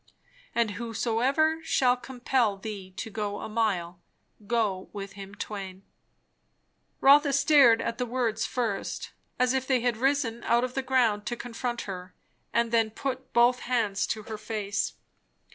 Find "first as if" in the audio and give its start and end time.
8.43-9.67